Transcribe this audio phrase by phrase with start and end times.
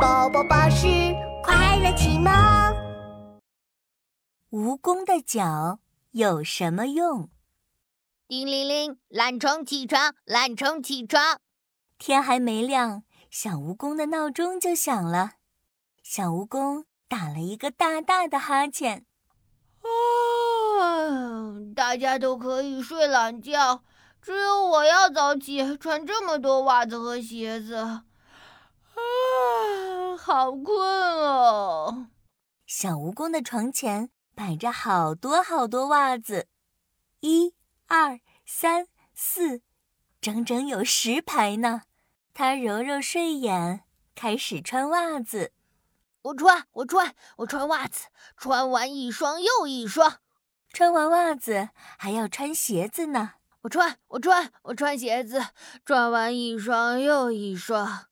[0.00, 0.86] 宝宝巴士
[1.42, 2.32] 快乐启蒙。
[4.50, 5.78] 蜈蚣的脚
[6.12, 7.28] 有什么用？
[8.26, 11.38] 叮铃铃，懒虫起床，懒虫起床。
[11.98, 15.32] 天还没亮，小蜈蚣的闹钟就响了。
[16.02, 19.04] 小蜈蚣打了一个大大的哈欠。
[19.82, 23.82] 啊，大家都可以睡懒觉，
[24.22, 28.00] 只有我要早起，穿这么多袜子和鞋子。
[30.20, 32.08] 啊，好困哦！
[32.66, 36.46] 小蜈蚣的床前摆着好多好多袜子，
[37.20, 37.54] 一、
[37.86, 39.62] 二、三、四，
[40.20, 41.82] 整整有十排呢。
[42.34, 45.52] 他揉揉睡眼，开始穿袜子。
[46.22, 50.20] 我穿，我穿，我穿袜子，穿完一双又一双。
[50.72, 53.32] 穿完袜子还要穿鞋子呢。
[53.62, 55.48] 我穿，我穿，我穿鞋子，
[55.84, 58.09] 穿完一双又一双。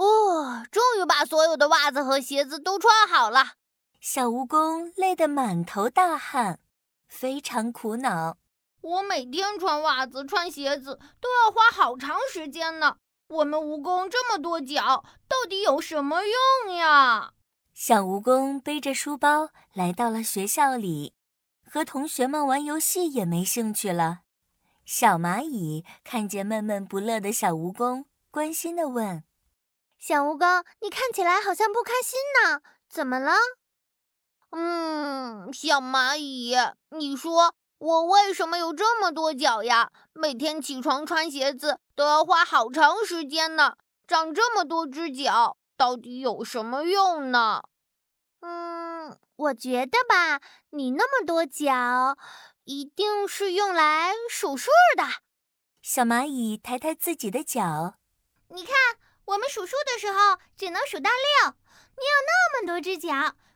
[0.00, 3.56] 哦，终于把所有的袜子和鞋子都穿好了。
[4.00, 6.58] 小蜈蚣累得满头大汗，
[7.06, 8.38] 非常苦恼。
[8.80, 12.96] 我每天穿袜子、穿鞋子都要花好长时间呢。
[13.28, 16.22] 我们蜈蚣这么多脚，到底有什么
[16.64, 17.34] 用呀？
[17.74, 21.12] 小蜈蚣背着书包来到了学校里，
[21.70, 24.20] 和同学们玩游戏也没兴趣了。
[24.86, 29.22] 小蚂蚁看见闷闷不乐的小蜈蚣，关心地问
[30.00, 33.32] ：“小蜈蚣，你看起来好像不开心呢，怎么了
[34.50, 36.56] ？”“嗯，小蚂蚁，
[36.88, 39.92] 你说我为什么有这么多脚呀？
[40.12, 43.76] 每天起床穿鞋子都要花好长时间呢，
[44.08, 47.62] 长这么多只脚。”到底有什么用呢？
[48.40, 52.18] 嗯，我觉得吧，你那么多脚，
[52.64, 55.04] 一定是用来数数的。
[55.80, 57.94] 小蚂蚁抬抬自己的脚，
[58.48, 58.74] 你看，
[59.30, 63.08] 我们数数的时候只能数到六，你有那么多只脚，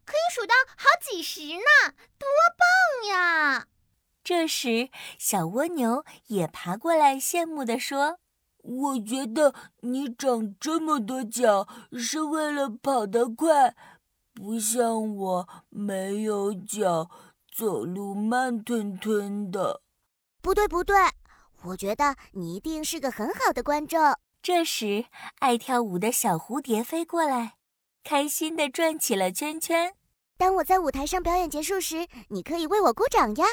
[0.04, 3.66] 可以数到好几十呢，多棒呀！
[4.22, 8.18] 这时，小蜗牛也爬过来，羡慕地说。
[8.62, 11.68] 我觉得你长这么多脚
[11.98, 13.74] 是为了跑得快，
[14.32, 17.10] 不像我没有脚，
[17.52, 19.82] 走路慢吞吞的。
[20.40, 20.96] 不对不对，
[21.64, 24.16] 我觉得你一定是个很好的观众。
[24.44, 25.06] 这时，
[25.38, 27.54] 爱跳舞的小蝴蝶飞过来，
[28.04, 29.94] 开心地转起了圈圈。
[30.36, 33.46] 当我在舞台上表演结束时，你可以为我鼓掌呀！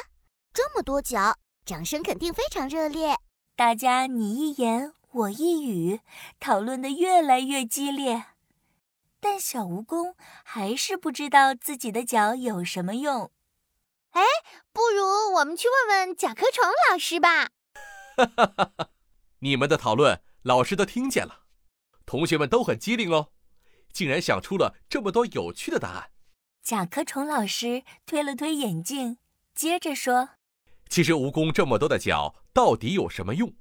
[0.52, 3.16] 这么多脚，掌声肯定非常热烈。
[3.56, 4.92] 大家你一言。
[5.12, 6.00] 我一语，
[6.38, 8.24] 讨论的越来越激烈，
[9.18, 10.14] 但小蜈蚣
[10.44, 13.30] 还是不知道自己的脚有什么用。
[14.10, 14.22] 哎，
[14.72, 17.50] 不如我们去问问甲壳虫老师吧。
[18.16, 18.88] 哈哈哈哈！
[19.38, 21.44] 你们的讨论老师都听见了，
[22.06, 23.30] 同学们都很机灵哦，
[23.92, 26.10] 竟然想出了这么多有趣的答案。
[26.62, 29.18] 甲壳虫老师推了推眼镜，
[29.54, 30.30] 接着说
[30.88, 33.52] ：“其实蜈蚣这么多的脚到底有什么用？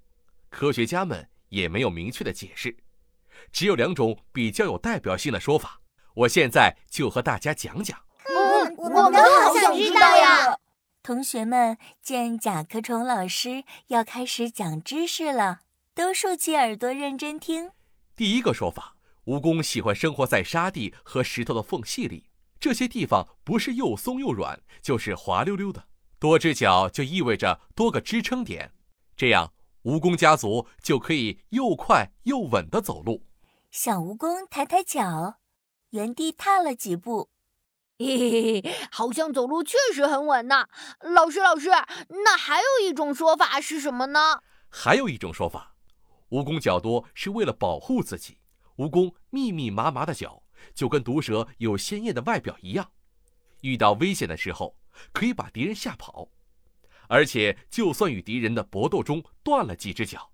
[0.49, 2.77] 科学家们。”也没有明确的解释，
[3.51, 5.81] 只有两种比较有代表性的说法。
[6.13, 7.99] 我现在就和大家讲讲。
[8.23, 10.57] 嗯，我们好想知道呀！
[11.03, 15.59] 同学们见甲壳虫老师要开始讲知识了，
[15.93, 17.71] 都竖起耳朵认真听。
[18.15, 22.29] 第一个说法，蜈蚣喜欢生活在沙地和石头的缝隙里，
[22.59, 25.87] 这些地方不是又松又软，就是滑溜溜的。
[26.17, 28.73] 多只脚就意味着多个支撑点，
[29.15, 29.53] 这样。
[29.83, 33.25] 蜈蚣家族就可以又快又稳地走路。
[33.71, 35.39] 小蜈蚣抬抬脚，
[35.89, 37.31] 原地踏了几步，
[37.97, 40.67] 嘿嘿，好像走路确实很稳呐。
[40.99, 41.69] 老师，老师，
[42.23, 44.43] 那还有一种说法是什么呢？
[44.69, 45.73] 还有一种说法，
[46.31, 48.39] 蜈蚣脚多是为了保护自己。
[48.77, 50.43] 蜈蚣密密麻麻的脚，
[50.73, 52.91] 就跟毒蛇有鲜艳的外表一样，
[53.61, 54.75] 遇到危险的时候
[55.13, 56.29] 可以把敌人吓跑。
[57.07, 60.31] 而且，就算与敌人的搏斗中断了几只脚，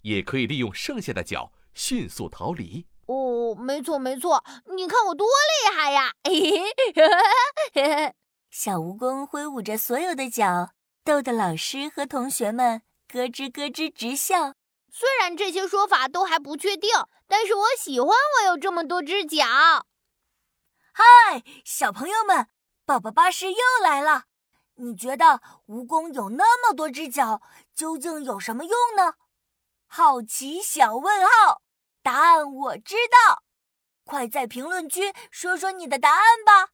[0.00, 2.86] 也可以利用剩下的脚迅速逃离。
[3.06, 4.42] 哦，没错没错，
[4.74, 6.14] 你看我多厉害呀！
[8.50, 10.70] 小蜈蚣挥舞着所有的脚，
[11.04, 14.54] 逗得老师和同学们咯吱咯吱直笑。
[14.96, 16.88] 虽然这些说法都还不确定，
[17.26, 19.44] 但是我喜欢我有这么多只脚。
[20.92, 22.46] 嗨，小朋友们，
[22.86, 24.26] 宝宝巴士又来了。
[24.76, 27.42] 你觉得蜈蚣有那么多只脚，
[27.74, 29.14] 究竟有什么用呢？
[29.88, 31.60] 好奇小问号，
[32.00, 33.42] 答案我知道，
[34.04, 36.68] 快在评论区说说你的答案吧。